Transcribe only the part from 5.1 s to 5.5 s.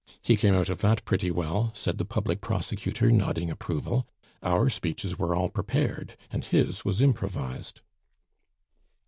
were all